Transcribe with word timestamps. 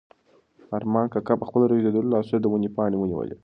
ارمان 0.77 1.05
کاکا 1.13 1.33
په 1.39 1.45
خپلو 1.49 1.69
رېږدېدلو 1.71 2.11
لاسو 2.13 2.35
د 2.39 2.45
ونې 2.51 2.69
پاڼه 2.75 2.97
ونیوله. 2.99 3.35